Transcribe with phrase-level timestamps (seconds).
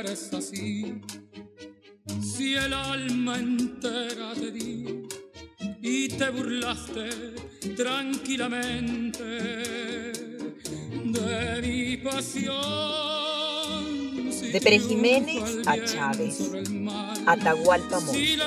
[0.00, 1.00] eres así.
[2.20, 5.06] Si el alma entera te di
[5.82, 7.34] y te burlaste
[7.76, 9.24] tranquilamente
[11.04, 12.54] de mi pasión.
[14.52, 16.50] De Pérez Jiménez a Chávez,
[17.26, 18.38] Atahualpa Monte,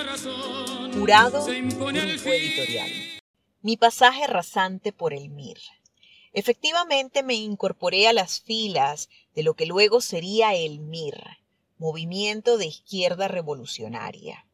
[0.93, 1.89] jurado, grupo
[2.31, 2.89] editorial.
[3.61, 5.57] Mi pasaje rasante por el MIR.
[6.33, 11.19] Efectivamente me incorporé a las filas de lo que luego sería el MIR,
[11.77, 14.45] Movimiento de Izquierda Revolucionaria.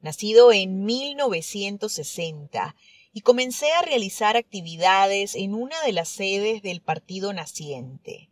[0.00, 2.74] Nacido en 1960
[3.12, 8.28] y comencé a realizar actividades en una de las sedes del partido naciente,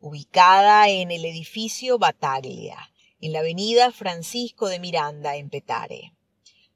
[0.00, 6.14] ubicada en el edificio Bataglia, en la avenida Francisco de Miranda, en Petare,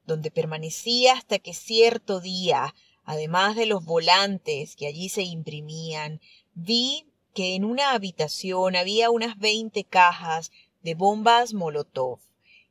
[0.06, 6.20] donde permanecí hasta que cierto día además de los volantes que allí se imprimían,
[6.54, 10.52] vi que en una habitación había unas veinte cajas
[10.82, 12.18] de bombas Molotov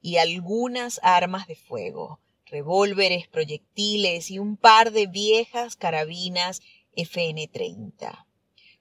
[0.01, 6.61] y algunas armas de fuego, revólveres, proyectiles y un par de viejas carabinas
[6.95, 8.25] FN-30.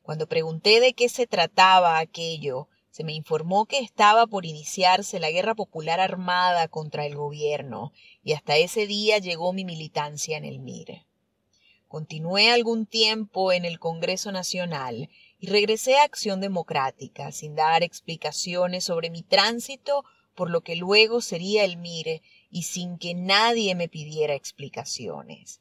[0.03, 5.31] Cuando pregunté de qué se trataba aquello, se me informó que estaba por iniciarse la
[5.31, 7.92] guerra popular armada contra el gobierno,
[8.25, 11.06] y hasta ese día llegó mi militancia en el MIR.
[11.86, 15.08] Continué algún tiempo en el Congreso Nacional
[15.41, 21.20] y regresé a Acción Democrática sin dar explicaciones sobre mi tránsito por lo que luego
[21.20, 25.61] sería el MIRE y sin que nadie me pidiera explicaciones.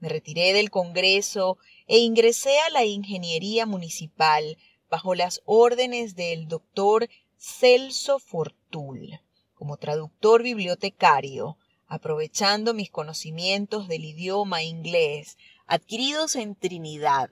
[0.00, 4.58] Me retiré del Congreso e ingresé a la Ingeniería Municipal
[4.90, 9.20] bajo las órdenes del doctor Celso Fortul
[9.54, 11.56] como traductor bibliotecario,
[11.86, 17.30] aprovechando mis conocimientos del idioma inglés adquiridos en Trinidad,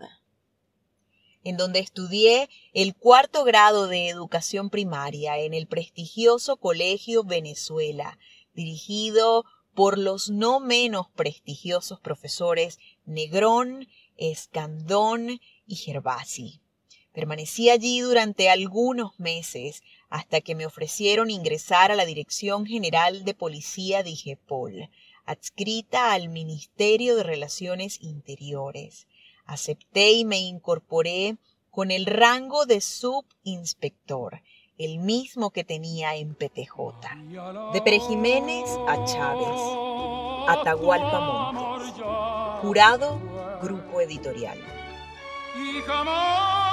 [1.45, 8.19] en donde estudié el cuarto grado de educación primaria en el prestigioso Colegio Venezuela,
[8.55, 16.61] dirigido por los no menos prestigiosos profesores Negrón, Escandón y Gervasi.
[17.13, 23.35] Permanecí allí durante algunos meses hasta que me ofrecieron ingresar a la Dirección General de
[23.35, 24.91] Policía de Igepol,
[25.25, 29.07] adscrita al Ministerio de Relaciones Interiores.
[29.51, 31.37] Acepté y me incorporé
[31.73, 34.43] con el rango de subinspector,
[34.79, 36.79] el mismo que tenía en PTJ.
[37.73, 39.61] De Pere Jiménez a Chávez,
[40.47, 42.01] Atahualpa Montes.
[42.63, 43.19] Jurado,
[43.61, 44.59] Grupo Editorial.
[45.57, 46.70] Y jamás